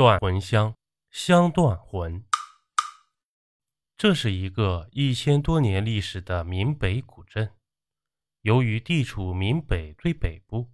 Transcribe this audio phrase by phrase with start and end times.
[0.00, 0.74] 断魂香，
[1.10, 2.24] 香断魂。
[3.98, 7.50] 这是一个一千多年历史的闽北古镇。
[8.40, 10.70] 由于地处闽北最北部，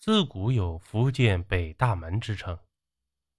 [0.00, 2.58] 自古有福建北大门之称，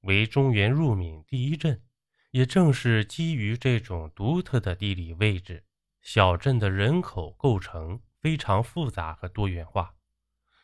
[0.03, 1.83] 为中原入闽第一镇。
[2.31, 5.65] 也正是基于这种独特的地理位置，
[6.01, 9.95] 小镇的人口构成非常复杂和多元化，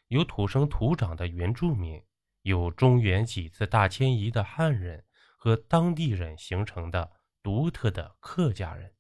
[0.08, 2.02] 有土生土长的原住民。
[2.42, 5.06] 有中原几次大迁移的汉人
[5.38, 8.94] 和当地人形成的独特的客家人，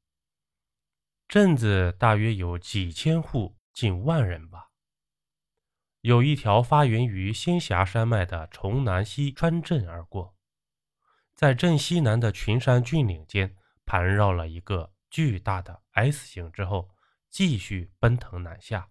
[1.27, 4.69] 镇子大约有几千户，近万人吧。
[6.01, 10.35] 有一条发源于仙霞山脉的崇南溪穿镇而过，
[11.35, 16.89] 在镇西南的群山峻岭间盘绕了一个巨大的 S 形之后，
[17.29, 18.89] 继续奔腾南下，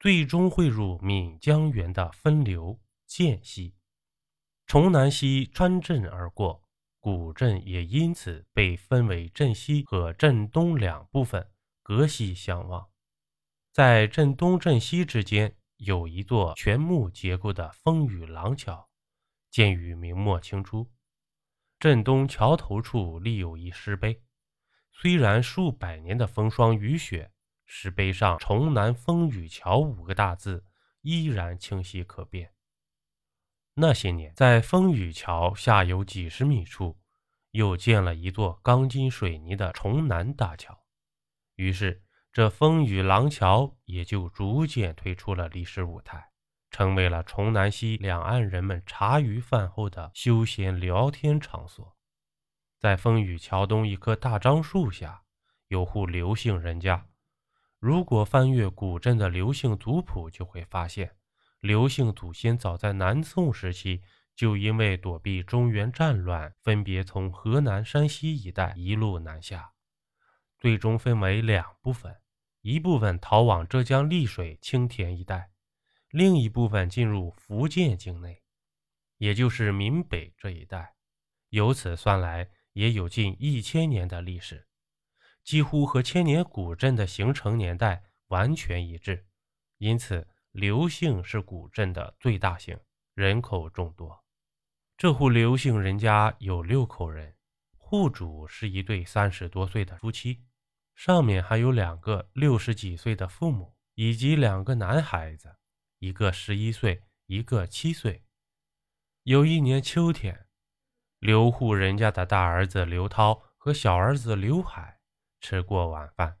[0.00, 2.80] 最终汇入闽江源的分流。
[3.14, 3.74] 间隙，
[4.66, 6.66] 崇南溪穿镇而过，
[6.98, 11.46] 古镇也因此被分为镇西和镇东两部分，
[11.82, 12.88] 隔溪相望。
[13.70, 18.88] 在镇东镇西之间，有一座全木结构的风雨廊桥，
[19.50, 20.90] 建于明末清初。
[21.78, 24.22] 镇东桥头处立有一石碑，
[24.90, 27.30] 虽然数百年的风霜雨雪，
[27.66, 30.64] 石碑上“崇南风雨桥”五个大字
[31.02, 32.51] 依然清晰可辨。
[33.74, 36.98] 那些年，在风雨桥下游几十米处，
[37.52, 40.78] 又建了一座钢筋水泥的崇南大桥，
[41.56, 46.32] 于是这风雨廊桥也就逐渐退出了历史舞台，
[46.70, 51.96] 成为了崇南溪两岸人们茶余饭后的休闲聊天场所。
[52.78, 55.22] 在风雨桥东一棵大樟树下，
[55.68, 57.06] 有户刘姓人家。
[57.78, 61.16] 如果翻阅古镇的刘姓族谱，就会发现。
[61.62, 64.02] 刘姓祖先早在南宋时期
[64.34, 69.72] 就因为躲避中原战乱，分别从河南、山西一带一路南下，
[70.58, 72.20] 最终分为两部分：
[72.62, 75.52] 一部分逃往浙江丽水、青田一带，
[76.10, 78.42] 另一部分进入福建境内，
[79.18, 80.96] 也就是闽北这一带。
[81.50, 84.66] 由此算来，也有近一千年的历史，
[85.44, 89.28] 几乎和千年古镇的形成年代完全一致。
[89.78, 90.26] 因此。
[90.52, 92.78] 刘姓是古镇的最大姓，
[93.14, 94.22] 人口众多。
[94.98, 97.34] 这户刘姓人家有六口人，
[97.78, 100.44] 户主是一对三十多岁的夫妻，
[100.94, 105.56] 上面还有两个六十几岁的父母，以及两个男孩子，
[106.00, 108.26] 一个十一岁，一个七岁。
[109.22, 110.48] 有一年秋天，
[111.18, 115.00] 刘户人家的大儿子刘涛和小儿子刘海
[115.40, 116.38] 吃过晚饭，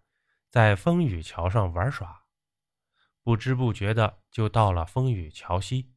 [0.50, 2.21] 在风雨桥上玩耍。
[3.22, 5.92] 不知不觉的就到了风雨桥西，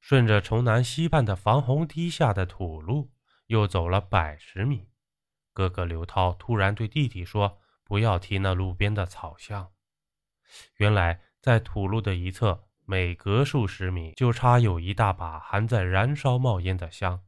[0.00, 3.12] 顺着城南西畔的防洪堤下的土路，
[3.46, 4.90] 又走了百十米。
[5.54, 9.72] 哥哥刘涛突然对弟弟说：“不要提那路边的草香。”
[10.76, 17.24] 原来在土路的一侧，每隔数十米就插有一大把还在燃烧冒烟的香。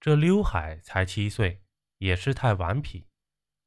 [0.00, 1.62] 这刘海才七岁，
[1.98, 3.06] 也是太顽皮。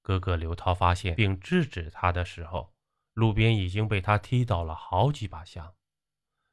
[0.02, 2.77] 哥哥刘涛发现并制止他的时候。
[3.18, 5.74] 路边已经被他踢倒了好几把香，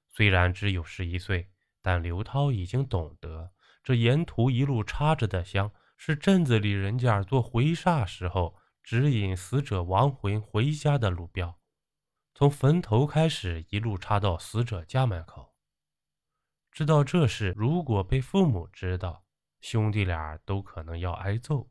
[0.08, 1.50] 虽然只有十一岁，
[1.82, 3.52] 但刘涛已经懂得，
[3.82, 11.60] 这沿途一路插着的香是镇子里人家做回煞时候指引死者亡魂回家的路标，
[12.34, 15.54] 从坟头开始一路插到死者家门口。
[16.72, 19.26] 知道这事，如果被父母知道，
[19.60, 21.70] 兄弟俩都可能要挨揍。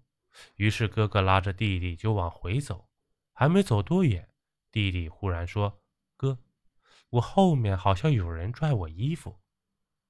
[0.57, 2.87] 于是哥哥拉着弟弟就往回走，
[3.33, 4.29] 还没走多远。
[4.73, 5.83] 弟弟忽然说
[6.17, 6.39] ：“哥，
[7.11, 9.39] 我后面好像有人拽我衣服。”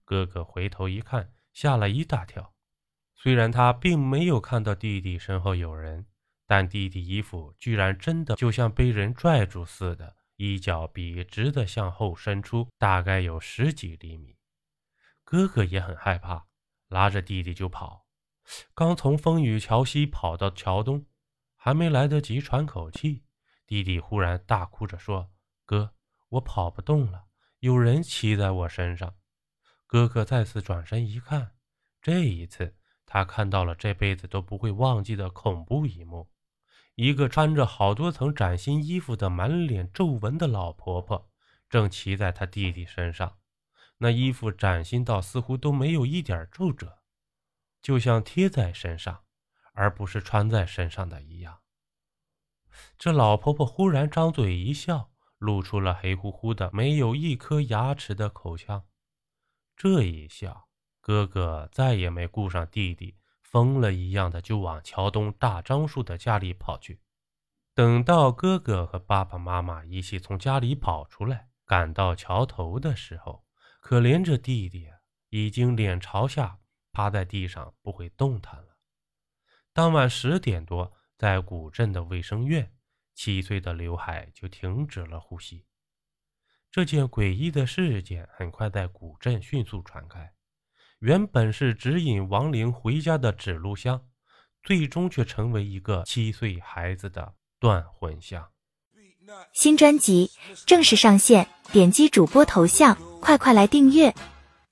[0.05, 2.55] 哥哥回头一看，吓了一大跳。
[3.13, 6.05] 虽然他并没有看到弟弟身后有人，
[6.47, 14.37] 但弟弟衣服居然真的就像被人拽住似的，一脚笔直的向后伸出，大概有十几厘米。
[15.25, 16.45] 哥哥也很害怕，
[16.87, 18.07] 拉着弟弟就跑。
[18.73, 21.05] 刚从风雨桥西跑到桥东，
[21.57, 23.23] 还没来得及喘口气。
[23.65, 25.31] 弟弟忽然大哭着说
[25.65, 25.93] ：“哥，
[26.29, 27.25] 我跑不动了，
[27.59, 29.15] 有人骑在我身上。”
[29.87, 31.51] 哥哥再次转身一看，
[32.01, 32.75] 这一次
[33.05, 36.29] 他看到了这辈子都不会忘记的恐怖一幕：
[36.95, 41.29] 一个穿着好多层崭新衣服的、满脸皱纹的老婆婆，
[41.69, 43.37] 正骑在他弟弟身上。
[43.99, 46.99] 那衣服崭新到似乎都没有一点皱褶，
[47.81, 49.23] 就像贴在身上，
[49.73, 51.62] 而不是穿在身上的一样。
[52.97, 58.85] 这老婆婆忽然张嘴一笑，露出了黑乎乎的、没有一颗牙齿的口腔。
[59.75, 60.67] 这一笑，
[61.01, 67.01] 哥哥再也没顾上弟弟，疯了一样的就往桥东大樟树的家里跑去。
[67.75, 73.43] 等到哥哥和爸爸妈妈一起从家里跑出来，赶到桥头的时候，
[73.81, 74.87] 可怜着弟弟
[75.29, 76.59] 已经脸朝下
[76.91, 78.77] 趴在地上，不会动弹了。
[79.73, 80.93] 当晚十点多，
[81.23, 82.69] 在古镇的卫生院，
[83.15, 85.63] 七岁的刘海就停止了呼吸。
[86.69, 90.33] 这件诡异的事件很快在古镇迅速传开。
[90.99, 94.05] 原本是指引亡灵回家的指路香，
[94.63, 98.45] 最终却成为一个七岁孩子的断魂香。
[99.53, 100.29] 新专辑
[100.65, 104.13] 正式上线，点击主播头像，快快来订阅！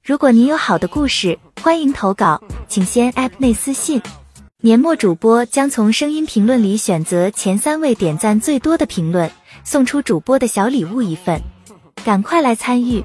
[0.04, 4.02] 如果您有好的故事，欢迎投稿，请先 App 内私信。
[4.64, 9.32] 年末主播将从声音评论里选择前三位点赞最多的评论，
[9.64, 11.42] 送出主播的小礼物一份，
[12.06, 13.04] 赶快来参与。